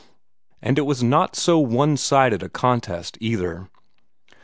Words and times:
And 0.63 0.79
it 0.79 0.85
was 0.87 1.03
not 1.03 1.35
so 1.35 1.59
one 1.59 1.95
sided 1.95 2.41
a 2.41 2.49
contest, 2.49 3.19
either! 3.21 3.69